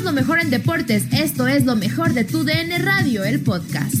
Lo 0.00 0.10
mejor 0.10 0.40
en 0.40 0.50
deportes. 0.50 1.04
Esto 1.12 1.46
es 1.46 1.64
lo 1.64 1.76
mejor 1.76 2.12
de 2.12 2.24
tu 2.24 2.44
DN 2.44 2.76
Radio, 2.78 3.22
el 3.24 3.40
podcast. 3.40 3.94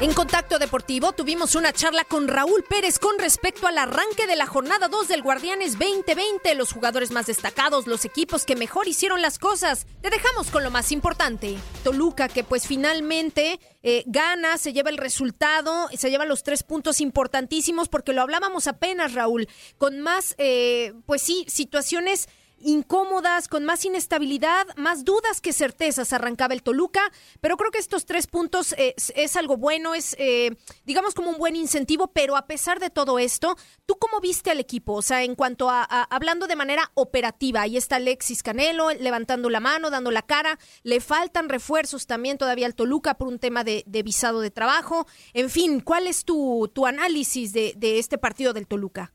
En 0.00 0.14
Contacto 0.14 0.58
Deportivo 0.58 1.12
tuvimos 1.12 1.54
una 1.56 1.74
charla 1.74 2.04
con 2.04 2.26
Raúl 2.26 2.64
Pérez 2.66 2.98
con 2.98 3.18
respecto 3.18 3.66
al 3.66 3.76
arranque 3.76 4.26
de 4.26 4.34
la 4.34 4.46
jornada 4.46 4.88
2 4.88 5.08
del 5.08 5.20
Guardianes 5.20 5.78
2020, 5.78 6.54
los 6.54 6.72
jugadores 6.72 7.10
más 7.10 7.26
destacados, 7.26 7.86
los 7.86 8.06
equipos 8.06 8.46
que 8.46 8.56
mejor 8.56 8.88
hicieron 8.88 9.20
las 9.20 9.38
cosas. 9.38 9.86
Te 10.00 10.08
dejamos 10.08 10.50
con 10.50 10.64
lo 10.64 10.70
más 10.70 10.92
importante. 10.92 11.58
Toluca 11.84 12.28
que 12.28 12.44
pues 12.44 12.66
finalmente 12.66 13.60
eh, 13.82 14.04
gana, 14.06 14.58
se 14.58 14.72
lleva 14.72 14.90
el 14.90 14.98
resultado, 14.98 15.88
se 15.94 16.10
lleva 16.10 16.24
los 16.26 16.42
tres 16.42 16.62
puntos 16.62 17.00
importantísimos 17.00 17.88
porque 17.88 18.12
lo 18.12 18.22
hablábamos 18.22 18.66
apenas 18.66 19.14
Raúl, 19.14 19.48
con 19.78 20.00
más 20.00 20.34
eh, 20.38 20.92
pues 21.06 21.22
sí, 21.22 21.44
situaciones 21.48 22.28
incómodas, 22.60 23.48
con 23.48 23.64
más 23.64 23.84
inestabilidad, 23.84 24.66
más 24.76 25.04
dudas 25.04 25.40
que 25.40 25.52
certezas 25.52 26.12
arrancaba 26.12 26.54
el 26.54 26.62
Toluca, 26.62 27.00
pero 27.40 27.56
creo 27.56 27.70
que 27.70 27.78
estos 27.78 28.06
tres 28.06 28.26
puntos 28.26 28.74
es, 28.76 29.36
algo 29.36 29.56
bueno, 29.56 29.94
es 29.94 30.14
eh, 30.18 30.56
digamos 30.84 31.14
como 31.14 31.30
un 31.30 31.38
buen 31.38 31.56
incentivo, 31.56 32.08
pero 32.08 32.36
a 32.36 32.46
pesar 32.46 32.80
de 32.80 32.90
todo 32.90 33.18
esto, 33.18 33.56
¿tú 33.86 33.96
cómo 33.96 34.20
viste 34.20 34.50
al 34.50 34.60
equipo? 34.60 34.94
O 34.94 35.02
sea, 35.02 35.22
en 35.22 35.34
cuanto 35.34 35.70
a, 35.70 35.82
hablando 35.84 36.46
de 36.46 36.56
manera 36.56 36.90
operativa, 36.94 37.62
ahí 37.62 37.76
está 37.76 37.96
Alexis 37.96 38.42
Canelo 38.42 38.90
levantando 38.90 39.50
la 39.50 39.60
mano, 39.60 39.90
dando 39.90 40.10
la 40.10 40.22
cara, 40.22 40.58
le 40.82 41.00
faltan 41.00 41.48
refuerzos 41.48 42.06
también 42.06 42.38
todavía 42.38 42.66
al 42.66 42.74
Toluca 42.74 43.14
por 43.14 43.28
un 43.28 43.38
tema 43.38 43.64
de, 43.64 43.84
visado 44.04 44.40
de 44.40 44.50
trabajo, 44.50 45.06
en 45.34 45.50
fin, 45.50 45.80
¿cuál 45.80 46.06
es 46.06 46.24
tu, 46.24 46.70
tu 46.74 46.86
análisis 46.86 47.52
de 47.52 47.98
este 47.98 48.18
partido 48.18 48.52
del 48.52 48.66
Toluca? 48.66 49.12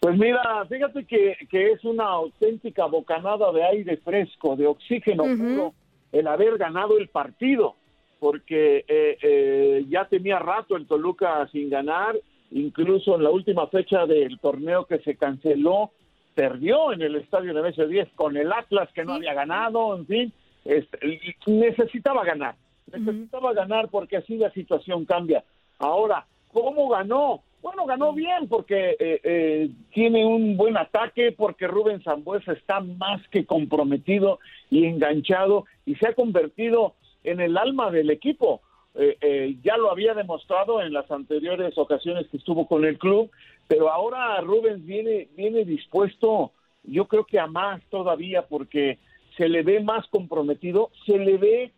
Pues 0.00 0.16
mira, 0.16 0.64
fíjate 0.68 1.04
que, 1.04 1.36
que 1.50 1.72
es 1.72 1.84
una 1.84 2.04
auténtica 2.04 2.86
bocanada 2.86 3.50
de 3.52 3.64
aire 3.64 3.96
fresco, 3.96 4.54
de 4.54 4.66
oxígeno 4.66 5.24
puro, 5.24 5.74
el 6.12 6.26
haber 6.28 6.56
ganado 6.56 6.98
el 6.98 7.08
partido, 7.08 7.74
porque 8.20 8.84
eh, 8.86 9.18
eh, 9.20 9.84
ya 9.88 10.04
tenía 10.04 10.38
rato 10.38 10.76
el 10.76 10.86
Toluca 10.86 11.48
sin 11.50 11.68
ganar, 11.68 12.16
incluso 12.52 13.16
en 13.16 13.24
la 13.24 13.30
última 13.30 13.66
fecha 13.66 14.06
del 14.06 14.38
torneo 14.38 14.86
que 14.86 14.98
se 15.00 15.16
canceló, 15.16 15.90
perdió 16.34 16.92
en 16.92 17.02
el 17.02 17.16
estadio 17.16 17.52
de 17.52 17.62
BC10 17.62 18.10
con 18.14 18.36
el 18.36 18.52
Atlas 18.52 18.88
que 18.94 19.04
no 19.04 19.14
había 19.14 19.34
ganado, 19.34 19.96
en 19.96 20.06
fin, 20.06 20.32
este, 20.64 21.20
necesitaba 21.46 22.24
ganar, 22.24 22.54
necesitaba 22.92 23.52
ganar 23.52 23.88
porque 23.88 24.18
así 24.18 24.36
la 24.36 24.50
situación 24.52 25.04
cambia. 25.04 25.42
Ahora, 25.80 26.24
¿cómo 26.52 26.88
ganó? 26.88 27.42
Bueno, 27.60 27.86
ganó 27.86 28.12
bien 28.12 28.48
porque 28.48 28.96
eh, 29.00 29.20
eh, 29.24 29.70
tiene 29.92 30.24
un 30.24 30.56
buen 30.56 30.76
ataque, 30.76 31.32
porque 31.32 31.66
Rubén 31.66 32.02
Zambuesa 32.02 32.52
está 32.52 32.80
más 32.80 33.26
que 33.28 33.46
comprometido 33.46 34.38
y 34.70 34.84
enganchado 34.84 35.64
y 35.84 35.96
se 35.96 36.06
ha 36.06 36.14
convertido 36.14 36.94
en 37.24 37.40
el 37.40 37.56
alma 37.56 37.90
del 37.90 38.10
equipo. 38.10 38.62
Eh, 38.94 39.56
ya 39.62 39.76
lo 39.76 39.90
había 39.90 40.14
demostrado 40.14 40.82
en 40.82 40.92
las 40.92 41.10
anteriores 41.10 41.76
ocasiones 41.76 42.26
que 42.28 42.36
estuvo 42.36 42.66
con 42.66 42.84
el 42.84 42.96
club, 42.98 43.30
pero 43.66 43.90
ahora 43.90 44.40
Rubens 44.40 44.84
viene, 44.84 45.28
viene 45.36 45.64
dispuesto, 45.64 46.52
yo 46.84 47.06
creo 47.06 47.24
que 47.24 47.38
a 47.38 47.46
más 47.46 47.82
todavía, 47.90 48.42
porque 48.42 48.98
se 49.36 49.48
le 49.48 49.62
ve 49.62 49.80
más 49.80 50.06
comprometido, 50.08 50.90
se 51.06 51.18
le 51.18 51.36
ve 51.36 51.72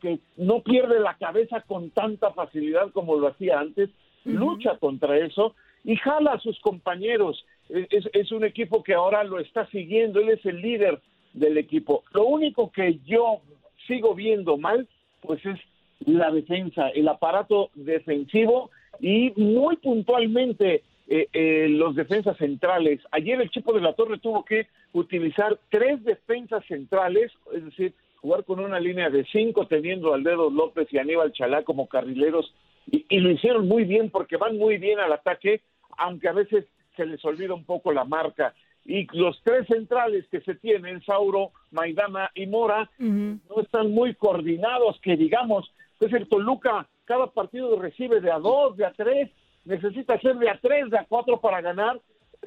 que 0.00 0.20
no 0.36 0.60
pierde 0.60 1.00
la 1.00 1.16
cabeza 1.16 1.62
con 1.62 1.90
tanta 1.90 2.30
facilidad 2.32 2.92
como 2.92 3.16
lo 3.16 3.28
hacía 3.28 3.58
antes, 3.58 3.90
lucha 4.26 4.76
contra 4.78 5.16
eso 5.18 5.54
y 5.84 5.96
jala 5.96 6.32
a 6.32 6.40
sus 6.40 6.58
compañeros. 6.60 7.44
Es, 7.68 8.08
es, 8.12 8.32
un 8.32 8.44
equipo 8.44 8.82
que 8.82 8.94
ahora 8.94 9.24
lo 9.24 9.40
está 9.40 9.66
siguiendo, 9.70 10.20
él 10.20 10.30
es 10.30 10.44
el 10.44 10.60
líder 10.60 11.00
del 11.32 11.58
equipo. 11.58 12.04
Lo 12.12 12.26
único 12.26 12.70
que 12.70 12.98
yo 13.04 13.40
sigo 13.86 14.14
viendo 14.14 14.56
mal, 14.56 14.88
pues 15.20 15.44
es 15.46 15.58
la 16.00 16.30
defensa, 16.30 16.88
el 16.90 17.08
aparato 17.08 17.70
defensivo 17.74 18.70
y 19.00 19.32
muy 19.36 19.76
puntualmente 19.76 20.82
eh, 21.08 21.28
eh, 21.32 21.68
los 21.68 21.94
defensas 21.94 22.36
centrales. 22.36 23.00
Ayer 23.12 23.40
el 23.40 23.50
Chipo 23.50 23.72
de 23.72 23.80
la 23.80 23.92
Torre 23.92 24.18
tuvo 24.18 24.44
que 24.44 24.66
utilizar 24.92 25.58
tres 25.70 26.02
defensas 26.04 26.64
centrales, 26.66 27.32
es 27.54 27.64
decir, 27.64 27.94
jugar 28.20 28.44
con 28.44 28.58
una 28.58 28.80
línea 28.80 29.08
de 29.08 29.24
cinco, 29.30 29.66
teniendo 29.66 30.14
al 30.14 30.24
dedo 30.24 30.50
López 30.50 30.88
y 30.90 30.98
Aníbal 30.98 31.32
Chalá 31.32 31.62
como 31.62 31.86
carrileros 31.86 32.52
y, 32.86 33.20
lo 33.20 33.30
hicieron 33.30 33.66
muy 33.68 33.84
bien 33.84 34.10
porque 34.10 34.36
van 34.36 34.56
muy 34.56 34.78
bien 34.78 34.98
al 35.00 35.12
ataque, 35.12 35.62
aunque 35.98 36.28
a 36.28 36.32
veces 36.32 36.66
se 36.96 37.06
les 37.06 37.24
olvida 37.24 37.54
un 37.54 37.64
poco 37.64 37.92
la 37.92 38.04
marca. 38.04 38.54
Y 38.84 39.06
los 39.16 39.40
tres 39.42 39.66
centrales 39.66 40.26
que 40.30 40.40
se 40.42 40.54
tienen, 40.54 41.02
Sauro, 41.02 41.50
Maidana 41.72 42.30
y 42.34 42.46
Mora, 42.46 42.88
no 42.98 43.60
están 43.60 43.90
muy 43.90 44.14
coordinados, 44.14 45.00
que 45.00 45.16
digamos, 45.16 45.70
es 45.98 46.12
el 46.12 46.28
Toluca, 46.28 46.86
cada 47.04 47.26
partido 47.26 47.76
recibe 47.80 48.20
de 48.20 48.30
a 48.30 48.38
dos, 48.38 48.76
de 48.76 48.84
a 48.84 48.92
tres, 48.92 49.30
necesita 49.64 50.20
ser 50.20 50.36
de 50.36 50.50
a 50.50 50.58
tres, 50.60 50.90
de 50.90 50.98
a 50.98 51.06
cuatro 51.08 51.40
para 51.40 51.60
ganar, 51.60 52.00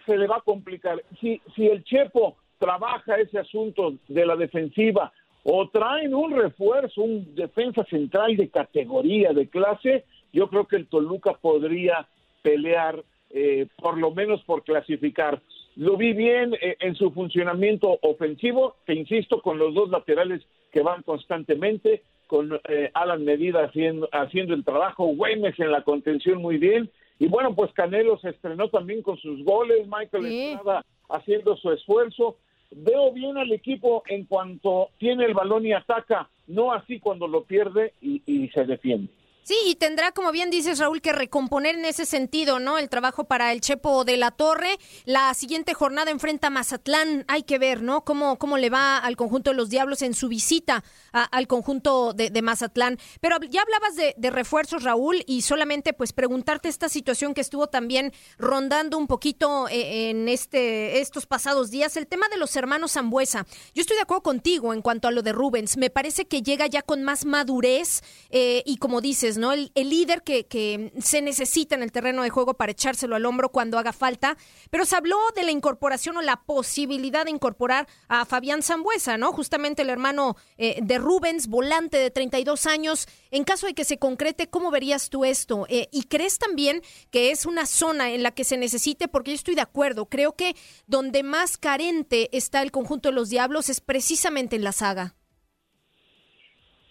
se 0.05 0.17
le 0.17 0.27
va 0.27 0.37
a 0.37 0.41
complicar. 0.41 1.03
Si, 1.19 1.41
si 1.55 1.67
el 1.67 1.83
Chepo 1.83 2.37
trabaja 2.57 3.17
ese 3.17 3.39
asunto 3.39 3.95
de 4.07 4.25
la 4.25 4.35
defensiva 4.35 5.11
o 5.43 5.67
traen 5.69 6.13
un 6.13 6.31
refuerzo, 6.31 7.01
un 7.01 7.35
defensa 7.35 7.83
central 7.85 8.37
de 8.37 8.49
categoría, 8.49 9.33
de 9.33 9.47
clase, 9.47 10.05
yo 10.31 10.49
creo 10.49 10.67
que 10.67 10.75
el 10.75 10.87
Toluca 10.87 11.33
podría 11.33 12.07
pelear 12.41 13.03
eh, 13.31 13.67
por 13.77 13.97
lo 13.97 14.11
menos 14.11 14.41
por 14.43 14.63
clasificar. 14.63 15.41
Lo 15.75 15.97
vi 15.97 16.13
bien 16.13 16.55
eh, 16.61 16.77
en 16.79 16.95
su 16.95 17.11
funcionamiento 17.11 17.99
ofensivo, 18.01 18.75
te 18.85 18.95
insisto, 18.95 19.41
con 19.41 19.59
los 19.59 19.73
dos 19.73 19.89
laterales 19.89 20.41
que 20.71 20.81
van 20.81 21.03
constantemente, 21.03 22.03
con 22.27 22.59
eh, 22.67 22.91
Alan 22.93 23.23
Medida 23.23 23.65
haciendo, 23.65 24.09
haciendo 24.11 24.53
el 24.53 24.63
trabajo, 24.63 25.05
Güemes 25.05 25.59
en 25.59 25.71
la 25.71 25.83
contención 25.83 26.41
muy 26.41 26.57
bien, 26.57 26.89
Y 27.19 27.27
bueno, 27.27 27.53
pues 27.53 27.71
Canelo 27.73 28.17
se 28.19 28.29
estrenó 28.29 28.69
también 28.69 29.01
con 29.01 29.17
sus 29.17 29.43
goles, 29.43 29.87
Michael 29.87 30.25
Estrada 30.25 30.85
haciendo 31.09 31.57
su 31.57 31.71
esfuerzo. 31.71 32.37
Veo 32.71 33.11
bien 33.11 33.37
al 33.37 33.51
equipo 33.51 34.03
en 34.07 34.25
cuanto 34.25 34.89
tiene 34.99 35.25
el 35.25 35.33
balón 35.33 35.65
y 35.65 35.73
ataca, 35.73 36.29
no 36.47 36.71
así 36.71 36.99
cuando 36.99 37.27
lo 37.27 37.43
pierde 37.43 37.93
y 38.01 38.47
se 38.53 38.63
defiende. 38.63 39.11
Sí, 39.49 39.57
y 39.65 39.73
tendrá, 39.73 40.11
como 40.11 40.31
bien 40.31 40.51
dices, 40.51 40.77
Raúl, 40.77 41.01
que 41.01 41.11
recomponer 41.11 41.73
en 41.73 41.83
ese 41.83 42.05
sentido, 42.05 42.59
¿no? 42.59 42.77
El 42.77 42.87
trabajo 42.87 43.23
para 43.23 43.51
el 43.51 43.61
Chepo 43.61 44.05
de 44.05 44.15
la 44.15 44.29
Torre. 44.29 44.77
La 45.05 45.33
siguiente 45.33 45.73
jornada 45.73 46.11
enfrenta 46.11 46.45
a 46.45 46.49
Mazatlán. 46.51 47.25
Hay 47.27 47.41
que 47.41 47.57
ver, 47.57 47.81
¿no? 47.81 48.05
Cómo, 48.05 48.37
cómo 48.37 48.59
le 48.59 48.69
va 48.69 48.99
al 48.99 49.15
conjunto 49.17 49.49
de 49.49 49.55
los 49.55 49.71
Diablos 49.71 50.03
en 50.03 50.13
su 50.13 50.27
visita 50.27 50.83
al 51.11 51.47
conjunto 51.47 52.13
de, 52.13 52.41
Mazatlán. 52.43 52.99
Pero 53.21 53.39
ya 53.49 53.63
hablabas 53.63 53.95
de, 53.95 54.29
refuerzos, 54.29 54.83
Raúl, 54.83 55.23
y 55.25 55.41
solamente 55.41 55.93
pues 55.93 56.13
preguntarte 56.13 56.69
esta 56.69 56.87
situación 56.87 57.33
que 57.33 57.41
estuvo 57.41 57.65
también 57.65 58.13
rondando 58.37 58.99
un 58.99 59.07
poquito 59.07 59.67
eh, 59.69 60.11
en 60.11 60.29
este, 60.29 60.99
estos 60.99 61.25
pasados 61.25 61.71
días, 61.71 61.97
el 61.97 62.05
tema 62.05 62.27
de 62.29 62.37
los 62.37 62.55
hermanos 62.55 62.91
Zambuesa. 62.91 63.47
Yo 63.73 63.81
estoy 63.81 63.95
de 63.95 64.03
acuerdo 64.03 64.21
contigo 64.21 64.75
en 64.75 64.83
cuanto 64.83 65.07
a 65.07 65.11
lo 65.11 65.23
de 65.23 65.33
Rubens. 65.33 65.75
Me 65.75 65.89
parece 65.89 66.27
que 66.27 66.43
llega 66.43 66.67
ya 66.67 66.83
con 66.83 67.01
más 67.01 67.25
madurez 67.25 68.03
eh, 68.29 68.61
y 68.67 68.77
como 68.77 69.01
dices, 69.01 69.38
El, 69.53 69.71
líder 69.75 70.23
que, 70.23 70.45
que, 70.45 70.91
se 70.99 71.21
necesita 71.21 71.75
en 71.75 71.83
el 71.83 71.91
terreno 71.91 72.23
de 72.23 72.29
juego 72.29 72.53
para 72.55 72.71
echárselo 72.71 73.15
al 73.15 73.25
hombro 73.25 73.49
cuando 73.49 73.77
haga 73.77 73.93
falta. 73.93 74.37
Pero 74.69 74.85
se 74.85 74.95
habló 74.95 75.17
de 75.35 75.43
la 75.43 75.51
incorporación 75.51 76.17
o 76.17 76.21
la 76.21 76.41
posibilidad 76.45 77.25
de 77.25 77.31
incorporar 77.31 77.87
a 78.07 78.25
Fabián 78.25 78.61
Zambuesa, 78.61 79.17
¿no? 79.17 79.31
Justamente 79.31 79.81
el 79.81 79.89
hermano 79.89 80.35
eh, 80.57 80.79
de 80.81 80.97
Rubens, 80.97 81.47
volante 81.47 81.97
de 81.97 82.11
32 82.11 82.65
años. 82.65 83.07
En 83.31 83.43
caso 83.43 83.67
de 83.67 83.73
que 83.73 83.83
se 83.83 83.97
concrete, 83.97 84.49
¿cómo 84.49 84.71
verías 84.71 85.09
tú 85.09 85.25
esto? 85.25 85.65
Eh, 85.69 85.87
¿Y 85.91 86.03
crees 86.03 86.37
también 86.37 86.81
que 87.11 87.31
es 87.31 87.45
una 87.45 87.65
zona 87.65 88.11
en 88.11 88.23
la 88.23 88.31
que 88.31 88.43
se 88.43 88.57
necesite? 88.57 89.07
Porque 89.07 89.31
yo 89.31 89.35
estoy 89.35 89.55
de 89.55 89.61
acuerdo. 89.61 90.07
Creo 90.07 90.33
que 90.33 90.55
donde 90.87 91.23
más 91.23 91.57
carente 91.57 92.29
está 92.35 92.61
el 92.61 92.71
conjunto 92.71 93.09
de 93.09 93.15
los 93.15 93.29
Diablos 93.29 93.69
es 93.69 93.81
precisamente 93.81 94.55
en 94.55 94.63
la 94.63 94.71
saga. 94.71 95.15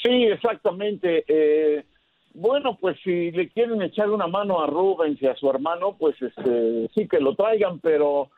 Sí, 0.03 0.25
exactamente. 0.25 1.25
Eh, 1.27 1.85
bueno, 2.40 2.79
pues 2.81 2.96
si 3.02 3.32
le 3.32 3.49
quieren 3.49 3.82
echar 3.82 4.11
una 4.11 4.29
mano 4.29 4.61
a 4.61 4.67
Rubens 4.69 5.20
y 5.20 5.26
a 5.26 5.35
su 5.35 5.50
hermano, 5.50 5.96
pues 5.99 6.14
este, 6.23 6.88
sí 6.94 7.08
que 7.08 7.19
lo 7.19 7.35
traigan, 7.35 7.81
pero 7.81 8.31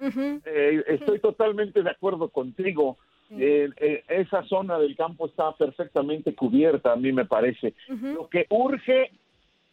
eh, 0.46 0.82
estoy 0.86 1.18
totalmente 1.18 1.82
de 1.82 1.90
acuerdo 1.90 2.30
contigo. 2.30 2.96
Eh, 3.32 3.68
eh, 3.76 4.02
esa 4.08 4.42
zona 4.44 4.78
del 4.78 4.96
campo 4.96 5.26
está 5.26 5.52
perfectamente 5.52 6.34
cubierta, 6.34 6.92
a 6.92 6.96
mí 6.96 7.12
me 7.12 7.26
parece. 7.26 7.74
Lo 7.88 8.28
que 8.28 8.46
urge, 8.48 9.10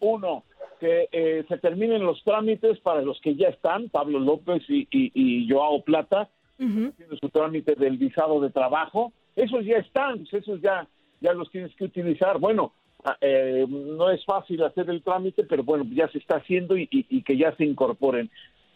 uno, 0.01 0.43
que 0.81 1.45
se 1.47 1.57
terminen 1.59 2.03
los 2.03 2.21
trámites 2.23 2.79
para 2.81 3.01
los 3.01 3.21
que 3.21 3.35
ya 3.35 3.47
están, 3.47 3.87
Pablo 3.89 4.19
López 4.19 4.61
y, 4.67 4.87
y, 4.91 5.49
Joao 5.49 5.83
Plata, 5.83 6.29
tienen 6.57 6.93
su 7.19 7.29
trámite 7.29 7.75
del 7.75 7.97
visado 7.97 8.41
de 8.41 8.49
trabajo, 8.49 9.13
esos 9.37 9.63
ya 9.63 9.77
están, 9.77 10.19
pues 10.19 10.33
esos 10.33 10.61
ya, 10.61 10.85
ya 11.21 11.31
los 11.31 11.49
tienes 11.49 11.73
que 11.75 11.85
utilizar. 11.85 12.39
Bueno, 12.39 12.73
eh, 13.21 13.65
no 13.67 14.09
es 14.09 14.23
fácil 14.25 14.63
hacer 14.63 14.89
el 14.89 15.03
trámite, 15.03 15.43
pero 15.43 15.63
bueno, 15.63 15.85
ya 15.91 16.07
se 16.09 16.17
está 16.17 16.37
haciendo 16.37 16.75
y, 16.77 16.87
que 16.87 17.37
ya 17.37 17.55
se 17.55 17.65
incorporen. 17.65 18.29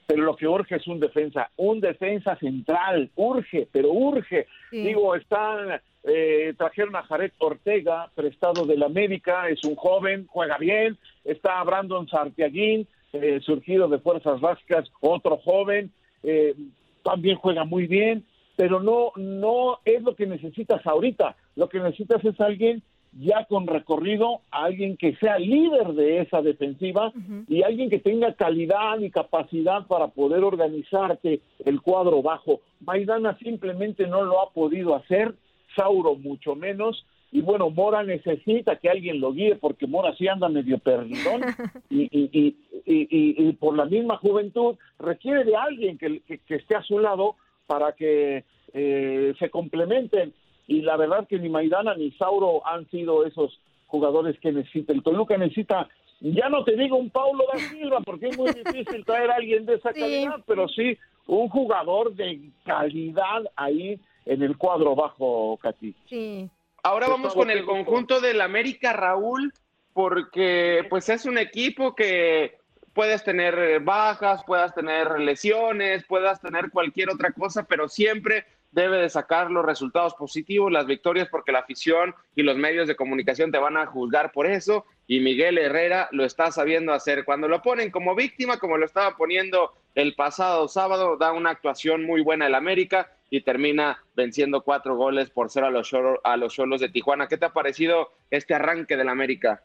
Pero 0.07 0.23
lo 0.23 0.35
que 0.35 0.47
urge 0.47 0.75
es 0.75 0.87
un 0.87 0.99
defensa, 0.99 1.49
un 1.57 1.79
defensa 1.79 2.35
central, 2.37 3.09
urge, 3.15 3.67
pero 3.71 3.91
urge. 3.91 4.47
Digo, 4.71 5.15
están, 5.15 5.79
eh, 6.03 6.53
trajeron 6.57 6.95
a 6.95 7.03
Jared 7.03 7.31
Ortega, 7.37 8.09
prestado 8.13 8.65
del 8.65 8.83
América, 8.83 9.47
es 9.47 9.63
un 9.63 9.75
joven, 9.75 10.27
juega 10.27 10.57
bien, 10.57 10.97
está 11.23 11.63
Brandon 11.63 12.07
Sartiaguín, 12.09 12.87
eh, 13.13 13.39
surgido 13.41 13.87
de 13.87 13.99
Fuerzas 13.99 14.39
Básicas, 14.41 14.89
otro 14.99 15.37
joven, 15.37 15.91
eh, 16.23 16.55
también 17.03 17.37
juega 17.37 17.63
muy 17.63 17.87
bien, 17.87 18.25
pero 18.55 18.79
no, 18.79 19.11
no 19.15 19.79
es 19.85 20.01
lo 20.01 20.15
que 20.15 20.25
necesitas 20.25 20.85
ahorita, 20.85 21.35
lo 21.55 21.69
que 21.69 21.79
necesitas 21.79 22.23
es 22.23 22.39
alguien 22.39 22.83
ya 23.13 23.45
con 23.45 23.67
recorrido 23.67 24.41
a 24.51 24.65
alguien 24.65 24.95
que 24.95 25.15
sea 25.17 25.37
líder 25.37 25.93
de 25.93 26.21
esa 26.21 26.41
defensiva 26.41 27.11
y 27.47 27.61
alguien 27.63 27.89
que 27.89 27.99
tenga 27.99 28.33
calidad 28.33 28.99
y 28.99 29.09
capacidad 29.09 29.85
para 29.87 30.07
poder 30.07 30.43
organizarte 30.43 31.41
el 31.65 31.81
cuadro 31.81 32.21
bajo. 32.21 32.61
Maidana 32.79 33.37
simplemente 33.39 34.07
no 34.07 34.23
lo 34.23 34.41
ha 34.41 34.51
podido 34.51 34.95
hacer, 34.95 35.35
Sauro 35.75 36.15
mucho 36.15 36.55
menos, 36.55 37.05
y 37.31 37.41
bueno, 37.41 37.69
Mora 37.69 38.03
necesita 38.03 38.75
que 38.75 38.89
alguien 38.89 39.21
lo 39.21 39.31
guíe 39.31 39.55
porque 39.55 39.87
Mora 39.87 40.13
sí 40.17 40.27
anda 40.27 40.49
medio 40.49 40.79
perdidón 40.79 41.41
y, 41.89 42.03
y, 42.11 42.55
y, 42.85 43.47
y, 43.47 43.53
por 43.53 43.75
la 43.75 43.85
misma 43.85 44.17
juventud 44.17 44.75
requiere 44.99 45.45
de 45.45 45.55
alguien 45.55 45.97
que, 45.97 46.21
que, 46.21 46.55
esté 46.55 46.75
a 46.75 46.83
su 46.83 46.99
lado 46.99 47.35
para 47.67 47.93
que 47.93 48.43
eh, 48.73 49.33
se 49.39 49.49
complementen 49.49 50.33
y 50.67 50.81
la 50.81 50.97
verdad 50.97 51.27
que 51.27 51.39
ni 51.39 51.49
Maidana 51.49 51.95
ni 51.95 52.11
Sauro 52.11 52.65
han 52.65 52.89
sido 52.89 53.25
esos 53.25 53.59
jugadores 53.87 54.39
que 54.39 54.51
necesita. 54.51 54.93
El 54.93 55.03
Toluca 55.03 55.37
necesita, 55.37 55.87
ya 56.21 56.49
no 56.49 56.63
te 56.63 56.75
digo 56.75 56.97
un 56.97 57.09
Paulo 57.09 57.43
da 57.51 57.59
Silva, 57.59 57.99
porque 58.05 58.29
es 58.29 58.37
muy 58.37 58.51
difícil 58.65 59.05
traer 59.05 59.31
a 59.31 59.35
alguien 59.35 59.65
de 59.65 59.75
esa 59.75 59.93
calidad, 59.93 60.43
pero 60.45 60.67
sí 60.67 60.97
un 61.27 61.49
jugador 61.49 62.13
de 62.15 62.39
calidad 62.65 63.43
ahí 63.55 63.99
en 64.25 64.43
el 64.43 64.57
cuadro 64.57 64.95
bajo, 64.95 65.57
Katy. 65.61 65.95
Sí. 66.07 66.49
Ahora 66.83 67.07
vamos 67.07 67.33
con 67.33 67.51
el 67.51 67.63
conjunto 67.63 68.21
del 68.21 68.41
América, 68.41 68.93
Raúl, 68.93 69.53
porque 69.93 70.83
pues 70.89 71.09
es 71.09 71.25
un 71.25 71.37
equipo 71.37 71.95
que 71.95 72.57
puedes 72.93 73.23
tener 73.23 73.81
bajas, 73.81 74.43
puedas 74.45 74.73
tener 74.73 75.19
lesiones, 75.19 76.03
puedas 76.05 76.41
tener 76.41 76.71
cualquier 76.71 77.09
otra 77.09 77.31
cosa, 77.31 77.63
pero 77.63 77.87
siempre 77.87 78.45
debe 78.71 78.97
de 78.97 79.09
sacar 79.09 79.51
los 79.51 79.65
resultados 79.65 80.13
positivos, 80.15 80.71
las 80.71 80.85
victorias, 80.85 81.27
porque 81.29 81.51
la 81.51 81.59
afición 81.59 82.15
y 82.35 82.43
los 82.43 82.57
medios 82.57 82.87
de 82.87 82.95
comunicación 82.95 83.51
te 83.51 83.57
van 83.57 83.77
a 83.77 83.85
juzgar 83.85 84.31
por 84.31 84.47
eso. 84.47 84.85
Y 85.07 85.19
Miguel 85.19 85.57
Herrera 85.57 86.07
lo 86.11 86.23
está 86.23 86.51
sabiendo 86.51 86.93
hacer. 86.93 87.25
Cuando 87.25 87.47
lo 87.47 87.61
ponen 87.61 87.91
como 87.91 88.15
víctima, 88.15 88.57
como 88.57 88.77
lo 88.77 88.85
estaba 88.85 89.17
poniendo 89.17 89.73
el 89.95 90.15
pasado 90.15 90.67
sábado, 90.67 91.17
da 91.17 91.33
una 91.33 91.49
actuación 91.49 92.05
muy 92.05 92.21
buena 92.21 92.47
el 92.47 92.55
América 92.55 93.11
y 93.29 93.41
termina 93.41 94.03
venciendo 94.15 94.61
cuatro 94.61 94.95
goles 94.95 95.29
por 95.29 95.49
cero 95.49 95.67
a 95.67 95.71
los 95.71 95.91
a 96.23 96.37
los 96.37 96.53
Cholos 96.53 96.81
de 96.81 96.89
Tijuana. 96.89 97.27
¿Qué 97.27 97.37
te 97.37 97.45
ha 97.45 97.53
parecido 97.53 98.11
este 98.29 98.53
arranque 98.53 98.97
del 98.97 99.09
América? 99.09 99.63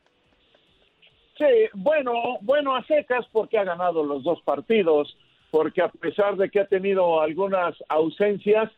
Sí, 1.37 1.45
bueno, 1.75 2.39
bueno 2.41 2.75
a 2.75 2.85
secas 2.87 3.27
porque 3.31 3.59
ha 3.59 3.65
ganado 3.65 4.03
los 4.03 4.25
dos 4.25 4.41
partidos, 4.43 5.17
porque 5.51 5.83
a 5.83 5.89
pesar 5.89 6.37
de 6.37 6.49
que 6.49 6.61
ha 6.61 6.67
tenido 6.67 7.21
algunas 7.21 7.75
ausencias, 7.89 8.71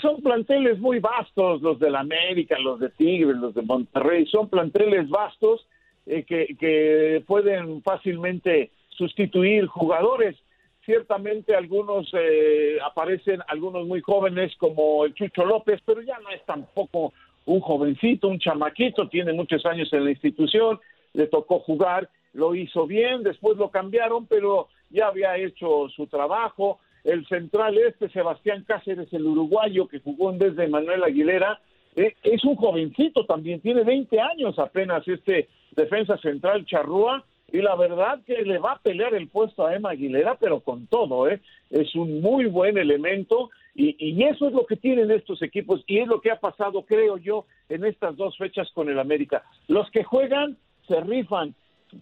son 0.00 0.22
planteles 0.22 0.78
muy 0.78 1.00
vastos, 1.00 1.60
los 1.62 1.78
de 1.78 1.90
la 1.90 2.00
América, 2.00 2.58
los 2.58 2.80
de 2.80 2.90
Tigres, 2.90 3.36
los 3.36 3.54
de 3.54 3.62
Monterrey, 3.62 4.26
son 4.26 4.48
planteles 4.48 5.08
vastos 5.08 5.66
eh, 6.06 6.24
que, 6.24 6.56
que, 6.58 7.22
pueden 7.26 7.82
fácilmente 7.82 8.70
sustituir 8.88 9.66
jugadores. 9.66 10.36
Ciertamente 10.84 11.54
algunos 11.54 12.10
eh, 12.12 12.78
aparecen, 12.84 13.40
algunos 13.48 13.86
muy 13.86 14.00
jóvenes 14.00 14.52
como 14.56 15.04
el 15.04 15.14
Chucho 15.14 15.44
López, 15.44 15.80
pero 15.84 16.00
ya 16.02 16.18
no 16.18 16.30
es 16.30 16.44
tampoco 16.44 17.12
un 17.44 17.60
jovencito, 17.60 18.28
un 18.28 18.38
chamaquito, 18.38 19.08
tiene 19.08 19.32
muchos 19.32 19.64
años 19.66 19.92
en 19.92 20.04
la 20.04 20.10
institución, 20.10 20.80
le 21.12 21.26
tocó 21.26 21.60
jugar, 21.60 22.08
lo 22.32 22.54
hizo 22.54 22.86
bien, 22.86 23.22
después 23.22 23.56
lo 23.56 23.70
cambiaron, 23.70 24.26
pero 24.26 24.68
ya 24.90 25.08
había 25.08 25.36
hecho 25.36 25.88
su 25.88 26.06
trabajo, 26.06 26.78
el 27.04 27.26
central 27.26 27.76
este, 27.78 28.08
Sebastián 28.10 28.64
Cáceres, 28.66 29.12
el 29.12 29.26
uruguayo 29.26 29.88
que 29.88 30.00
jugó 30.00 30.30
en 30.30 30.38
vez 30.38 30.56
de 30.56 30.68
Manuel 30.68 31.04
Aguilera, 31.04 31.60
eh, 31.96 32.14
es 32.22 32.44
un 32.44 32.56
jovencito 32.56 33.26
también, 33.26 33.60
tiene 33.60 33.82
20 33.82 34.20
años 34.20 34.58
apenas 34.58 35.06
este 35.06 35.48
defensa 35.72 36.16
central 36.18 36.64
Charrúa, 36.64 37.24
y 37.52 37.60
la 37.60 37.76
verdad 37.76 38.20
que 38.26 38.42
le 38.42 38.58
va 38.58 38.72
a 38.72 38.78
pelear 38.78 39.14
el 39.14 39.28
puesto 39.28 39.66
a 39.66 39.74
Emma 39.74 39.90
Aguilera, 39.90 40.36
pero 40.40 40.60
con 40.60 40.86
todo, 40.86 41.28
¿eh? 41.28 41.40
es 41.70 41.94
un 41.94 42.22
muy 42.22 42.46
buen 42.46 42.78
elemento 42.78 43.50
y, 43.74 43.94
y, 43.98 44.22
eso 44.24 44.48
es 44.48 44.54
lo 44.54 44.64
que 44.66 44.76
tienen 44.76 45.10
estos 45.10 45.42
equipos 45.42 45.82
y 45.86 45.98
es 45.98 46.08
lo 46.08 46.20
que 46.20 46.30
ha 46.30 46.40
pasado, 46.40 46.82
creo 46.84 47.18
yo, 47.18 47.46
en 47.68 47.84
estas 47.84 48.16
dos 48.16 48.36
fechas 48.38 48.70
con 48.72 48.88
el 48.88 48.98
América. 48.98 49.42
Los 49.68 49.90
que 49.90 50.02
juegan 50.02 50.56
se 50.88 51.00
rifan 51.00 51.54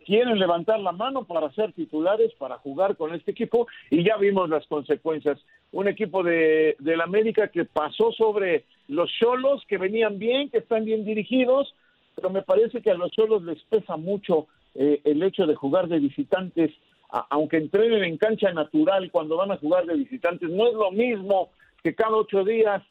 quieren 0.04 0.38
levantar 0.38 0.80
la 0.80 0.92
mano 0.92 1.24
para 1.24 1.50
ser 1.52 1.72
titulares, 1.72 2.32
para 2.34 2.58
jugar 2.58 2.96
con 2.96 3.14
este 3.14 3.32
equipo 3.32 3.66
y 3.90 4.04
ya 4.04 4.16
vimos 4.16 4.48
las 4.48 4.66
consecuencias. 4.66 5.38
Un 5.72 5.88
equipo 5.88 6.22
de, 6.22 6.76
la 6.80 7.04
América 7.04 7.48
que 7.48 7.64
pasó 7.64 8.12
sobre 8.12 8.64
los 8.88 9.10
Cholos, 9.18 9.64
que 9.68 9.78
venían 9.78 10.18
bien, 10.18 10.50
que 10.50 10.58
están 10.58 10.84
bien 10.84 11.04
dirigidos, 11.04 11.74
pero 12.14 12.30
me 12.30 12.42
parece 12.42 12.82
que 12.82 12.90
a 12.90 12.94
los 12.94 13.10
Cholos 13.12 13.42
les 13.42 13.62
pesa 13.64 13.96
mucho 13.96 14.46
eh, 14.74 15.00
el 15.04 15.22
hecho 15.22 15.46
de 15.46 15.54
jugar 15.54 15.88
de 15.88 15.98
visitantes, 15.98 16.70
aunque 17.28 17.56
entrenen 17.56 18.04
en 18.04 18.18
cancha 18.18 18.52
natural 18.52 19.10
cuando 19.10 19.36
van 19.36 19.50
a 19.50 19.56
jugar 19.56 19.84
de 19.84 19.96
visitantes, 19.96 20.48
no 20.48 20.68
es 20.68 20.74
lo 20.74 20.92
mismo 20.92 21.50
que 21.82 21.94
cada 21.94 22.14
ocho 22.14 22.44
días, 22.44 22.82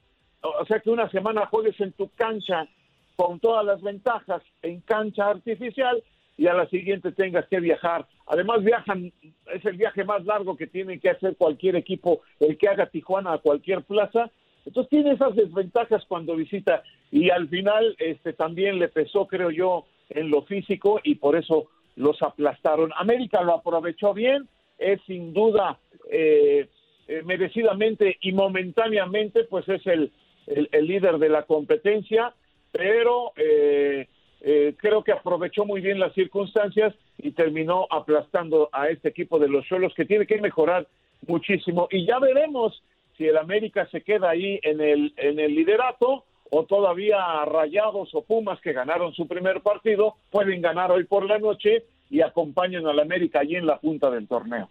o 0.41 0.65
sea 0.65 0.79
que 0.79 0.89
una 0.89 1.09
semana 1.09 1.45
juegues 1.45 1.79
en 1.79 1.93
tu 1.93 2.09
cancha 2.15 2.67
con 3.15 3.39
todas 3.39 3.65
las 3.65 3.81
ventajas 3.81 4.41
en 4.61 4.81
cancha 4.81 5.29
artificial 5.29 6.03
y 6.39 6.47
a 6.47 6.53
la 6.53 6.69
siguiente 6.69 7.11
tengas 7.11 7.45
que 7.49 7.59
viajar. 7.59 8.07
Además 8.25 8.63
viajan, 8.63 9.11
es 9.53 9.65
el 9.65 9.75
viaje 9.75 10.05
más 10.05 10.23
largo 10.23 10.55
que 10.55 10.67
tiene 10.67 10.97
que 10.97 11.09
hacer 11.09 11.35
cualquier 11.35 11.75
equipo, 11.75 12.21
el 12.39 12.57
que 12.57 12.69
haga 12.69 12.85
Tijuana 12.85 13.33
a 13.33 13.39
cualquier 13.39 13.83
plaza. 13.83 14.31
Entonces 14.65 14.89
tiene 14.89 15.11
esas 15.11 15.35
desventajas 15.35 16.05
cuando 16.07 16.37
visita 16.37 16.81
y 17.11 17.29
al 17.29 17.49
final 17.49 17.93
este 17.99 18.31
también 18.31 18.79
le 18.79 18.87
pesó, 18.87 19.27
creo 19.27 19.51
yo, 19.51 19.85
en 20.09 20.29
lo 20.29 20.43
físico 20.43 21.01
y 21.03 21.15
por 21.15 21.35
eso 21.35 21.67
los 21.97 22.21
aplastaron. 22.21 22.91
América 22.95 23.41
lo 23.41 23.55
aprovechó 23.55 24.13
bien, 24.13 24.47
es 24.77 25.01
sin 25.07 25.33
duda 25.33 25.77
eh, 26.09 26.69
eh, 27.09 27.21
merecidamente 27.25 28.17
y 28.21 28.31
momentáneamente, 28.31 29.43
pues 29.43 29.67
es 29.67 29.85
el, 29.87 30.13
el, 30.47 30.87
líder 30.87 31.17
de 31.17 31.27
la 31.27 31.43
competencia, 31.43 32.33
pero 32.71 33.33
eh, 33.35 34.07
creo 34.39 35.03
que 35.03 35.11
aprovechó 35.11 35.65
muy 35.65 35.81
bien 35.81 35.99
las 35.99 36.13
circunstancias 36.13 36.95
y 37.17 37.31
terminó 37.31 37.87
aplastando 37.89 38.69
a 38.71 38.87
este 38.87 39.09
equipo 39.09 39.37
de 39.37 39.49
los 39.49 39.67
solos 39.67 39.93
que 39.95 40.05
tiene 40.05 40.25
que 40.25 40.39
mejorar 40.39 40.87
muchísimo 41.27 41.87
y 41.91 42.05
ya 42.05 42.19
veremos 42.19 42.81
si 43.17 43.25
el 43.25 43.37
América 43.37 43.87
se 43.91 44.01
queda 44.01 44.29
ahí 44.29 44.59
en 44.63 44.79
el 44.79 45.13
en 45.17 45.39
el 45.39 45.53
liderato 45.53 46.23
o 46.51 46.65
todavía 46.65 47.17
Rayados 47.45 48.15
o 48.15 48.21
Pumas 48.21 48.59
que 48.61 48.73
ganaron 48.73 49.13
su 49.13 49.27
primer 49.27 49.61
partido 49.61 50.15
pueden 50.31 50.61
ganar 50.61 50.91
hoy 50.91 51.03
por 51.03 51.25
la 51.25 51.37
noche 51.37 51.83
y 52.09 52.21
acompañan 52.21 52.87
al 52.87 52.99
América 52.99 53.39
allí 53.39 53.55
en 53.55 53.67
la 53.67 53.79
punta 53.79 54.09
del 54.09 54.27
torneo. 54.27 54.69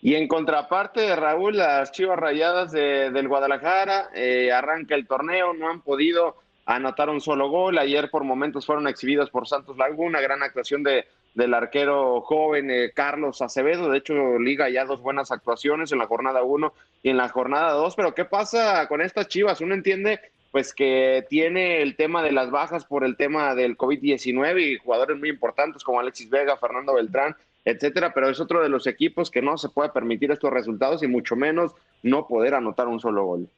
Y 0.00 0.14
en 0.14 0.28
contraparte, 0.28 1.14
Raúl, 1.16 1.56
las 1.56 1.90
Chivas 1.90 2.18
Rayadas 2.18 2.70
de, 2.70 3.10
del 3.10 3.26
Guadalajara 3.26 4.10
eh, 4.14 4.52
arranca 4.52 4.94
el 4.94 5.08
torneo, 5.08 5.54
no 5.54 5.68
han 5.68 5.80
podido 5.80 6.36
anotar 6.68 7.08
un 7.08 7.20
solo 7.20 7.48
gol. 7.48 7.78
Ayer 7.78 8.10
por 8.10 8.24
momentos 8.24 8.66
fueron 8.66 8.86
exhibidos 8.86 9.30
por 9.30 9.48
Santos 9.48 9.78
Laguna, 9.78 10.20
gran 10.20 10.42
actuación 10.42 10.82
de, 10.82 11.06
del 11.34 11.54
arquero 11.54 12.20
joven 12.20 12.70
eh, 12.70 12.92
Carlos 12.94 13.40
Acevedo. 13.40 13.88
De 13.88 13.98
hecho, 13.98 14.38
liga 14.38 14.68
ya 14.68 14.84
dos 14.84 15.00
buenas 15.00 15.32
actuaciones 15.32 15.92
en 15.92 15.98
la 15.98 16.06
jornada 16.06 16.42
1 16.42 16.72
y 17.02 17.08
en 17.08 17.16
la 17.16 17.30
jornada 17.30 17.72
2. 17.72 17.96
Pero 17.96 18.14
¿qué 18.14 18.26
pasa 18.26 18.86
con 18.86 19.00
estas 19.00 19.28
Chivas? 19.28 19.62
Uno 19.62 19.74
entiende 19.74 20.20
pues 20.50 20.74
que 20.74 21.26
tiene 21.28 21.80
el 21.80 21.96
tema 21.96 22.22
de 22.22 22.32
las 22.32 22.50
bajas 22.50 22.84
por 22.84 23.02
el 23.04 23.16
tema 23.16 23.54
del 23.54 23.76
COVID-19 23.76 24.60
y 24.60 24.78
jugadores 24.78 25.18
muy 25.18 25.30
importantes 25.30 25.82
como 25.82 26.00
Alexis 26.00 26.28
Vega, 26.28 26.56
Fernando 26.58 26.94
Beltrán, 26.94 27.34
etcétera, 27.64 28.12
pero 28.14 28.28
es 28.28 28.40
otro 28.40 28.62
de 28.62 28.68
los 28.68 28.86
equipos 28.86 29.30
que 29.30 29.42
no 29.42 29.58
se 29.58 29.68
puede 29.68 29.90
permitir 29.90 30.30
estos 30.30 30.50
resultados 30.50 31.02
y 31.02 31.06
mucho 31.06 31.36
menos 31.36 31.72
no 32.02 32.26
poder 32.26 32.54
anotar 32.54 32.88
un 32.88 33.00
solo 33.00 33.24
gol. 33.24 33.48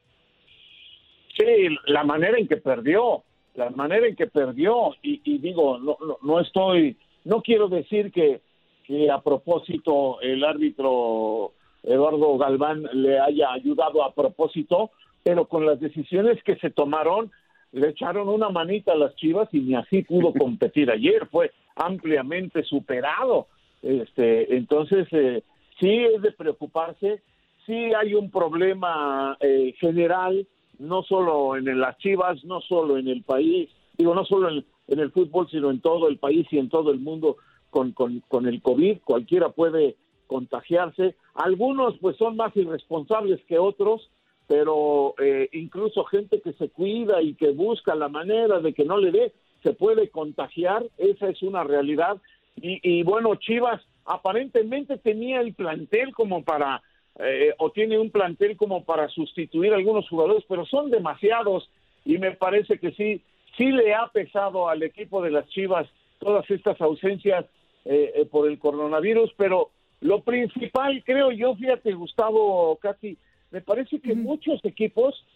Sí, 1.37 1.69
la 1.87 2.05
manera 2.05 2.39
en 2.39 2.49
que 2.49 2.57
perdió, 2.57 3.23
la 3.55 3.71
manera 3.71 4.07
en 4.07 4.17
que 4.17 4.27
perdió, 4.27 4.95
y, 5.03 5.39
digo, 5.39 5.79
no, 5.79 5.97
no, 6.23 6.41
estoy, 6.41 6.97
no 7.25 7.43
quiero 7.43 7.69
decir 7.69 8.11
que, 8.11 8.41
que 8.85 9.11
a 9.11 9.21
propósito 9.21 10.21
el 10.21 10.45
árbitro 10.45 11.53
Eduardo 11.83 12.37
Galván 12.37 12.83
le 12.93 13.19
haya 13.19 13.53
ayudado 13.53 14.05
a 14.05 14.13
propósito, 14.13 14.91
pero 15.23 15.47
con 15.47 15.67
las 15.67 15.81
decisiones 15.81 16.43
que 16.43 16.57
se 16.57 16.71
tomaron, 16.71 17.31
le 17.73 17.91
echaron 17.91 18.29
una 18.29 18.49
manita 18.49 18.93
a 18.93 18.97
las 18.97 19.15
Chivas 19.17 19.49
y 19.53 19.61
ni 19.61 19.75
así 19.75 20.03
pudo 20.03 20.33
competir 20.39 20.91
ayer, 20.91 21.27
fue 21.31 21.53
ampliamente 21.77 22.63
superado. 22.65 23.47
Este, 23.83 24.57
entonces, 24.57 25.07
eh, 25.13 25.43
sí 25.79 26.05
es 26.05 26.21
de 26.23 26.33
preocuparse, 26.33 27.23
sí 27.67 27.93
hay 27.95 28.15
un 28.15 28.31
problema 28.31 29.37
eh, 29.41 29.75
general, 29.79 30.47
no 30.81 31.03
solo 31.03 31.57
en 31.57 31.79
las 31.79 31.97
Chivas, 31.99 32.45
no 32.45 32.61
solo 32.61 32.97
en 32.99 33.09
el 33.09 33.23
país, 33.23 33.69
digo, 33.97 34.15
no 34.15 34.25
solo 34.25 34.49
en, 34.49 34.65
el 34.89 35.13
fútbol, 35.13 35.49
sino 35.51 35.71
en 35.71 35.81
todo 35.81 36.09
el 36.09 36.19
país 36.19 36.47
y 36.51 36.59
en 36.59 36.69
todo 36.69 36.91
el 36.91 36.99
mundo 36.99 37.37
con, 37.71 37.93
con, 37.93 38.21
con 38.27 38.47
el 38.47 38.61
COVID, 38.61 38.99
cualquiera 39.05 39.51
puede 39.51 39.97
contagiarse. 40.27 41.15
Algunos 41.35 41.99
pues 41.99 42.17
son 42.17 42.37
más 42.37 42.57
irresponsables 42.57 43.41
que 43.47 43.59
otros, 43.59 44.11
pero 44.47 45.15
eh, 45.23 45.49
incluso 45.53 46.05
gente 46.05 46.41
que 46.41 46.53
se 46.55 46.71
cuida 46.71 47.23
y 47.23 47.35
que 47.35 47.51
busca 47.51 47.95
la 47.95 48.09
manera 48.09 48.59
de 48.59 48.73
que 48.73 48.85
no 48.85 48.99
le 48.99 49.13
dé, 49.13 49.33
se 49.63 49.75
puede 49.75 50.09
contagiar, 50.09 50.85
esa 50.99 51.29
es 51.29 51.43
una 51.43 51.63
realidad. 51.63 52.17
Y, 52.63 53.03
bueno, 53.05 53.37
Chivas 53.37 53.81
aparentemente 54.05 54.99
tenía 54.99 55.41
el 55.41 55.55
plantel 55.55 56.13
como 56.13 56.43
para, 56.45 56.83
eh, 57.23 57.55
o 57.59 57.71
tiene 57.71 57.99
un 57.99 58.11
plantel 58.11 58.57
como 58.57 58.85
para 58.85 59.09
sustituir 59.09 59.73
a 59.73 59.77
algunos 59.77 60.09
jugadores, 60.09 60.45
pero 60.49 60.65
son 60.65 60.91
demasiados 60.91 61.69
y 62.05 62.19
me 62.19 62.33
parece 62.33 62.79
que 62.79 62.93
sí, 62.93 63.23
sí 63.57 63.67
le 63.67 63.95
ha 63.95 64.09
pesado 64.09 64.69
al 64.69 64.83
equipo 64.83 65.23
de 65.23 65.31
las 65.31 65.49
Chivas 65.49 65.87
todas 66.19 66.49
estas 66.51 66.81
ausencias 66.81 67.47
eh, 67.85 68.27
por 68.31 68.49
el 68.49 68.59
coronavirus, 68.59 69.33
pero 69.37 69.71
lo 70.01 70.23
principal, 70.23 71.03
creo 71.05 71.31
yo, 71.31 71.55
fíjate, 71.57 71.93
Gustavo, 71.93 72.77
casi 72.77 73.19
me 73.51 73.61
parece 73.61 74.01
que 74.01 74.15
muchos 74.15 74.65
equipos, 74.65 75.27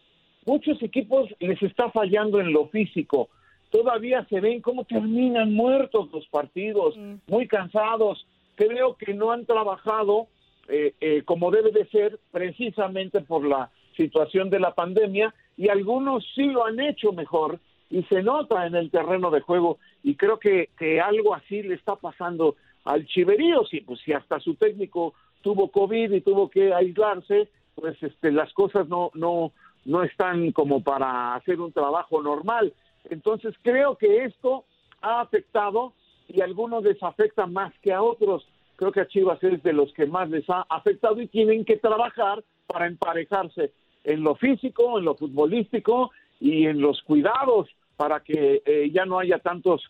muchos 0.47 0.83
equipos 0.83 1.29
les 1.41 1.63
está 1.63 1.91
fallando 1.91 2.41
en 2.41 2.53
lo 2.53 2.69
físico. 2.69 3.29
Todavía 3.71 4.25
se 4.31 4.41
ven 4.41 4.61
cómo 4.61 4.85
terminan 4.85 5.53
muertos 5.53 6.09
los 6.13 6.27
partidos, 6.29 6.97
muy 7.27 7.49
cansados. 7.49 8.27
Creo 8.55 8.97
que 8.97 9.13
no 9.15 9.33
han 9.33 9.47
trabajado 9.47 10.29
eh, 10.69 10.95
eh, 11.01 11.23
como 11.25 11.51
debe 11.51 11.71
de 11.71 11.87
ser, 11.87 12.19
precisamente 12.31 13.21
por 13.21 13.47
la 13.47 13.71
situación 13.97 14.51
de 14.51 14.61
la 14.61 14.75
pandemia, 14.75 15.35
y 15.57 15.69
algunos 15.69 16.25
sí 16.35 16.47
lo 16.47 16.65
han 16.65 16.81
hecho 16.81 17.13
mejor 17.13 17.61
y 17.91 18.03
se 18.05 18.23
nota 18.23 18.67
en 18.67 18.75
el 18.75 18.91
terreno 18.91 19.31
de 19.31 19.41
juego 19.41 19.79
y 20.03 20.17
creo 20.17 20.39
que, 20.39 20.71
que 20.77 21.01
algo 21.01 21.35
así 21.35 21.63
le 21.63 21.75
está 21.75 21.95
pasando 21.97 22.57
al 22.85 23.07
Chiverío, 23.07 23.65
si, 23.67 23.81
pues, 23.81 24.01
si 24.01 24.13
hasta 24.13 24.41
su 24.41 24.55
técnico 24.55 25.15
tuvo 25.43 25.71
COVID 25.71 26.13
y 26.13 26.21
tuvo 26.21 26.51
que 26.51 26.73
aislarse, 26.73 27.49
pues 27.75 28.01
este, 28.03 28.33
las 28.33 28.53
cosas 28.53 28.89
no, 28.89 29.11
no, 29.15 29.53
no 29.85 30.03
están 30.03 30.53
como 30.53 30.83
para 30.83 31.35
hacer 31.35 31.61
un 31.61 31.73
trabajo 31.73 32.23
normal. 32.23 32.73
Entonces 33.11 33.55
creo 33.63 33.97
que 33.97 34.25
esto 34.25 34.65
ha 35.01 35.21
afectado 35.21 35.93
y 36.29 36.41
algunos 36.41 36.83
les 36.85 37.03
afecta 37.03 37.47
más 37.47 37.73
que 37.81 37.93
a 37.93 38.03
otros. 38.03 38.47
Creo 38.77 38.93
que 38.93 39.01
a 39.01 39.09
Chivas 39.09 39.43
es 39.43 39.63
de 39.63 39.73
los 39.73 39.93
que 39.93 40.07
más 40.07 40.29
les 40.31 40.49
ha 40.51 40.67
afectado 40.69 41.21
y 41.21 41.29
tienen 41.29 41.65
que 41.65 41.77
trabajar 41.77 42.43
para 42.67 42.87
emparejarse 42.87 43.73
en 44.05 44.23
lo 44.23 44.35
físico, 44.35 44.99
en 44.99 45.05
lo 45.05 45.15
futbolístico 45.15 46.11
y 46.41 46.67
en 46.67 46.81
los 46.81 47.03
cuidados 47.03 47.69
para 47.97 48.21
que 48.21 48.63
eh, 48.65 48.91
ya 48.93 49.07
no 49.07 49.19
haya 49.19 49.39
tantos 49.39 49.83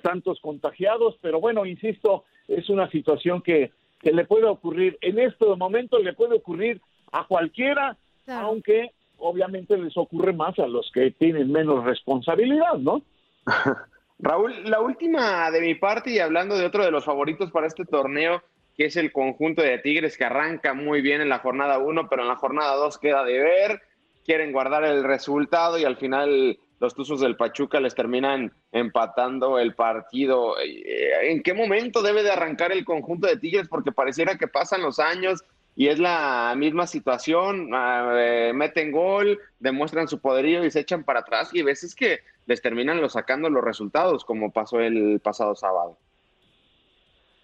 tantos 0.00 0.40
contagiados, 0.40 1.16
pero 1.20 1.40
bueno, 1.40 1.66
insisto, 1.66 2.24
es 2.48 2.70
una 2.70 2.90
situación 2.90 3.42
que, 3.42 3.70
que 4.00 4.12
le 4.12 4.24
puede 4.24 4.46
ocurrir, 4.46 4.98
en 5.02 5.18
este 5.18 5.46
momento 5.56 5.98
le 5.98 6.14
puede 6.14 6.36
ocurrir 6.36 6.80
a 7.12 7.26
cualquiera, 7.26 7.96
aunque 8.26 8.92
obviamente 9.18 9.76
les 9.76 9.96
ocurre 9.96 10.32
más 10.32 10.58
a 10.58 10.66
los 10.66 10.90
que 10.92 11.10
tienen 11.10 11.52
menos 11.52 11.84
responsabilidad, 11.84 12.78
¿no? 12.78 13.02
Raúl, 14.22 14.64
la 14.64 14.80
última 14.80 15.50
de 15.50 15.60
mi 15.60 15.74
parte 15.74 16.10
y 16.10 16.18
hablando 16.18 16.56
de 16.56 16.66
otro 16.66 16.84
de 16.84 16.90
los 16.90 17.04
favoritos 17.04 17.50
para 17.50 17.66
este 17.66 17.84
torneo, 17.84 18.42
que 18.76 18.86
es 18.86 18.96
el 18.96 19.12
conjunto 19.12 19.62
de 19.62 19.78
Tigres 19.78 20.16
que 20.16 20.24
arranca 20.24 20.74
muy 20.74 21.00
bien 21.00 21.20
en 21.20 21.28
la 21.28 21.38
jornada 21.38 21.78
1, 21.78 22.08
pero 22.08 22.22
en 22.22 22.28
la 22.28 22.36
jornada 22.36 22.74
2 22.76 22.98
queda 22.98 23.24
de 23.24 23.38
ver, 23.38 23.82
quieren 24.24 24.52
guardar 24.52 24.84
el 24.84 25.04
resultado 25.04 25.78
y 25.78 25.84
al 25.84 25.96
final 25.96 26.58
los 26.80 26.94
Tuzos 26.94 27.20
del 27.20 27.36
Pachuca 27.36 27.80
les 27.80 27.94
terminan 27.94 28.52
empatando 28.72 29.58
el 29.58 29.74
partido. 29.74 30.58
Eh, 30.60 31.30
¿En 31.30 31.42
qué 31.42 31.52
momento 31.52 32.02
debe 32.02 32.22
de 32.22 32.30
arrancar 32.30 32.72
el 32.72 32.84
conjunto 32.84 33.26
de 33.26 33.36
Tigres? 33.36 33.68
Porque 33.68 33.92
pareciera 33.92 34.36
que 34.38 34.48
pasan 34.48 34.82
los 34.82 34.98
años, 34.98 35.44
y 35.76 35.88
es 35.88 35.98
la 35.98 36.54
misma 36.56 36.86
situación, 36.86 37.70
ah, 37.72 38.14
eh, 38.16 38.52
meten 38.54 38.92
gol, 38.92 39.38
demuestran 39.60 40.08
su 40.08 40.20
poderío 40.20 40.64
y 40.64 40.70
se 40.70 40.80
echan 40.80 41.04
para 41.04 41.20
atrás 41.20 41.50
y 41.54 41.62
veces 41.62 41.94
que 41.94 42.20
les 42.46 42.60
terminan 42.60 43.00
los 43.00 43.12
sacando 43.12 43.48
los 43.48 43.64
resultados 43.64 44.24
como 44.24 44.52
pasó 44.52 44.80
el 44.80 45.20
pasado 45.20 45.54
sábado. 45.54 45.96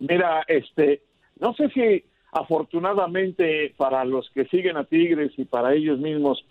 Mira, 0.00 0.45
este, 0.49 1.02
no 1.38 1.54
sé 1.54 1.68
si 1.71 2.04
afortunadamente 2.33 3.73
para 3.76 4.04
los 4.04 4.28
que 4.30 4.45
siguen 4.47 4.76
a 4.76 4.85
Tigres 4.85 5.33
y 5.38 5.45
para 5.45 5.73
ellos 5.73 5.99
mismos 5.99 6.45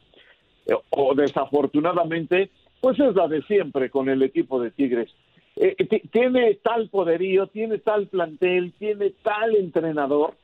eh, 0.66 0.74
o 0.90 1.14
desafortunadamente, 1.14 2.50
pues 2.82 3.00
es 3.00 3.14
la 3.16 3.28
de 3.28 3.42
siempre 3.44 3.90
con 3.90 4.10
el 4.10 4.24
equipo 4.24 4.62
de 4.62 4.72
Tigres. 4.72 5.12
Eh, 5.58 5.76
tiene 6.12 6.56
tal 6.56 6.90
poderío, 6.90 7.48
tiene 7.48 7.78
tal 7.78 8.08
plantel, 8.08 8.74
tiene 8.78 9.12
tal 9.22 9.56
entrenador 9.56 10.36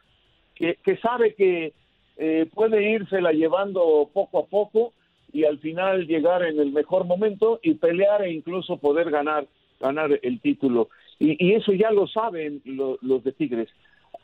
que, 0.83 0.97
sabe 0.97 1.33
que 1.33 1.73
eh, 2.17 2.47
puede 2.53 2.91
írsela 2.91 3.31
llevando 3.31 4.09
poco 4.13 4.39
a 4.39 4.45
poco 4.45 4.93
y 5.33 5.45
al 5.45 5.59
final 5.59 6.07
llegar 6.07 6.43
en 6.43 6.59
el 6.59 6.71
mejor 6.71 7.05
momento 7.05 7.59
y 7.63 7.75
pelear 7.75 8.23
e 8.23 8.31
incluso 8.31 8.77
poder 8.77 9.09
ganar 9.09 9.47
ganar 9.81 10.19
el 10.21 10.39
título. 10.39 10.89
Y, 11.19 11.53
eso 11.53 11.73
ya 11.73 11.91
lo 11.91 12.07
saben 12.07 12.61
los 12.65 13.23
de 13.23 13.31
Tigres. 13.31 13.69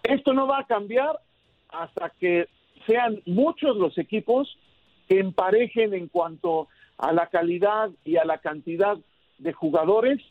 Esto 0.04 0.34
no 0.34 0.48
va 0.48 0.60
a 0.60 0.68
cambiar 0.68 1.20
hasta 1.70 2.12
que 2.20 2.48
sean 2.86 3.22
muchos 3.26 3.76
los 3.76 3.98
equipos 3.98 4.58
que 5.10 5.20
emparejen 5.20 5.94
en 5.94 6.08
cuanto 6.08 6.68
a 6.98 7.12
la 7.12 7.28
calidad 7.28 7.90
y 8.06 8.18
a 8.18 8.26
la 8.26 8.38
cantidad 8.38 8.98
de 9.40 9.54
jugadores 9.54 10.22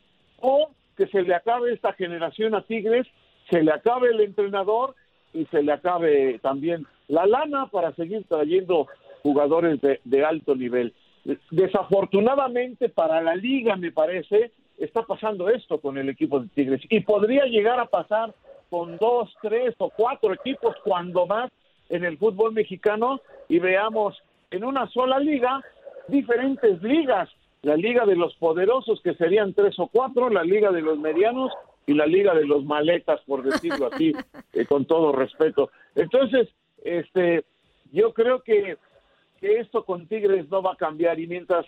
o 0.41 0.71
que 0.97 1.07
se 1.09 1.23
le 1.23 1.35
acabe 1.35 1.73
esta 1.73 1.93
generación 1.93 2.55
a 2.55 2.63
Tigres, 2.63 3.07
se 3.51 3.63
le 3.63 3.73
acabe 3.73 4.11
el 4.11 4.21
entrenador 4.21 4.95
y 5.37 5.45
se 5.47 5.63
le 5.63 5.73
acabe 5.73 6.39
también 6.41 6.87
la 7.09 7.27
lana 7.27 7.67
para 7.67 7.93
seguir 7.95 8.25
trayendo 8.27 8.87
jugadores 9.23 9.81
de, 9.81 10.25
alto 10.25 10.55
nivel. 10.55 10.95
Desafortunadamente 11.51 12.89
para 12.89 13.21
la 13.21 13.35
liga, 13.37 13.77
me 13.77 13.93
parece, 13.93 14.53
está 14.79 15.03
pasando 15.03 15.49
esto 15.49 15.79
con 15.79 15.99
el 15.99 16.09
equipo 16.09 16.41
de 16.41 16.49
Tigres. 16.49 16.81
Y 16.89 17.01
podría 17.01 17.45
llegar 17.45 17.79
a 17.81 17.87
pasar 17.87 18.35
con 18.71 18.97
dos, 18.97 19.35
tres 19.43 19.75
o 19.79 19.91
cuatro 19.91 20.33
equipos 20.33 20.75
cuando 20.85 21.27
más 21.27 21.51
en 21.89 22.05
el 22.05 22.17
fútbol 22.17 22.53
mexicano. 22.53 23.21
Y 23.49 23.59
veamos 23.59 24.17
en 24.51 24.65
una 24.65 24.89
sola 24.89 25.19
liga 25.19 25.61
diferentes 26.09 26.81
ligas, 26.83 27.29
la 27.63 27.77
liga 27.77 28.07
de 28.07 28.17
los 28.17 28.35
poderosos 28.37 29.01
que 29.03 29.15
serían 29.15 29.55
tres 29.55 29.79
o 29.79 29.89
cuatro, 29.89 30.31
la 30.31 30.45
liga 30.45 30.71
de 30.71 30.83
los 30.83 30.99
medianos 30.99 31.53
y 31.87 31.95
la 31.95 32.07
liga 32.07 32.35
de 32.35 32.45
los 32.45 32.65
maletas, 32.65 33.21
por 33.27 33.43
decirlo 33.43 33.91
así, 33.93 34.13
eh, 34.53 34.67
con 34.67 34.85
todo 34.85 35.13
respeto. 35.13 35.71
Entonces, 35.95 36.49
este, 36.83 37.45
yo 37.93 38.13
creo 38.13 38.43
que, 38.43 38.77
que 39.41 39.61
esto 39.61 39.85
con 39.85 40.07
Tigres 40.07 40.49
no 40.51 40.63
va 40.63 40.73
a 40.73 40.77
cambiar 40.77 41.19
y 41.21 41.27
mientras 41.27 41.67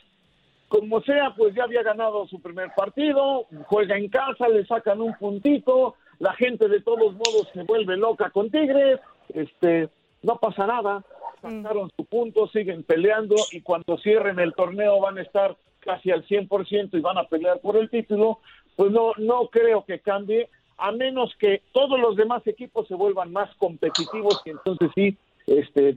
como 0.69 1.01
sea, 1.01 1.35
pues 1.35 1.55
ya 1.55 1.65
había 1.65 1.83
ganado 1.83 2.27
su 2.29 2.41
primer 2.43 2.71
partido, 2.77 3.47
juega 3.67 3.97
en 3.97 4.09
casa, 4.09 4.49
le 4.49 4.67
sacan 4.67 5.01
un 5.01 5.15
puntito, 5.15 5.95
la 6.19 6.35
gente 6.35 6.69
de 6.69 6.83
todos 6.83 7.15
modos 7.15 7.49
se 7.55 7.63
vuelve 7.63 7.97
loca 7.97 8.31
con 8.31 8.51
Tigres, 8.51 9.01
este, 9.31 9.89
no 10.23 10.37
pasa 10.37 10.67
nada, 10.67 11.03
sacaron 11.41 11.91
su 11.97 12.05
punto, 12.05 12.49
siguen 12.49 12.83
peleando 12.83 13.35
y 13.53 13.63
cuando 13.63 13.97
cierren 13.99 14.39
el 14.41 14.53
torneo 14.53 15.01
van 15.01 15.17
a 15.17 15.23
estar 15.23 15.57
casi 15.81 16.11
al 16.11 16.27
100% 16.27 16.91
y 16.93 17.01
van 17.01 17.17
a 17.17 17.29
pelear 17.29 17.61
por 17.61 17.77
el 17.77 17.89
título, 17.89 18.41
pues 18.79 18.93
no, 18.93 19.11
no 19.19 19.49
creo 19.49 19.85
que 19.85 19.99
cambie, 19.99 20.49
a 20.77 20.93
menos 20.93 21.35
que 21.41 21.63
todos 21.73 21.99
los 21.99 22.15
demás 22.15 22.47
equipos 22.47 22.87
se 22.87 22.95
vuelvan 22.95 23.33
más 23.33 23.53
competitivos 23.57 24.41
y 24.45 24.51
entonces 24.51 24.89
sí, 24.95 25.17
este, 25.49 25.97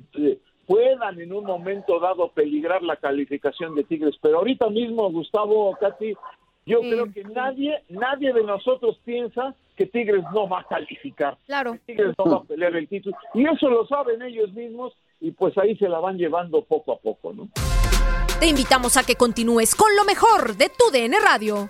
puedan 0.66 1.22
en 1.22 1.32
un 1.32 1.46
momento 1.46 2.00
dado 2.00 2.30
peligrar 2.30 2.82
la 2.82 2.96
calificación 2.96 3.76
de 3.76 3.84
Tigres. 3.84 4.16
Pero 4.20 4.40
ahorita 4.40 4.72
mismo, 4.72 5.12
Gustavo, 5.12 5.78
Katy, 5.80 6.16
yo 6.66 6.80
creo 6.80 7.14
que 7.14 7.24
nadie, 7.24 7.84
nadie 7.90 8.34
de 8.34 8.44
nosotros 8.44 9.00
piensa 9.06 9.54
que 9.78 9.86
Tigres 9.86 10.24
no 10.34 10.50
va 10.50 10.62
a 10.62 10.64
calificar. 10.64 11.38
Claro. 11.46 11.74
Que 11.74 11.94
Tigres 11.94 12.16
no 12.18 12.32
va 12.32 12.38
a 12.38 12.44
pelear 12.44 12.76
el 12.76 12.88
título. 12.88 13.16
Y 13.36 13.46
eso 13.46 13.70
lo 13.70 13.86
saben 13.86 14.24
ellos 14.24 14.52
mismos 14.54 14.94
y 15.20 15.30
pues 15.30 15.56
ahí 15.60 15.78
se 15.78 15.88
la 15.88 16.00
van 16.00 16.18
llevando 16.18 16.64
poco 16.64 16.94
a 16.94 16.98
poco, 16.98 17.32
¿no? 17.32 17.48
Te 18.40 18.48
invitamos 18.48 18.98
a 18.98 19.04
que 19.04 19.14
continúes 19.14 19.76
con 19.76 19.96
lo 19.96 20.04
mejor 20.04 20.56
de 20.56 20.70
tu 20.70 20.90
DN 20.92 21.16
Radio. 21.20 21.70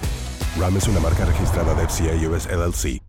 RAM 0.59 0.75
es 0.77 0.87
una 0.87 0.99
marca 0.99 1.25
registrada 1.25 1.73
de 1.75 1.87
FCA 1.87 2.29
US 2.29 2.47
LLC 2.47 3.01